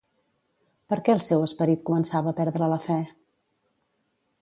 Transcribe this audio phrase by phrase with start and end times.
[0.93, 3.01] Per què el seu esperit començava a perdre la fe?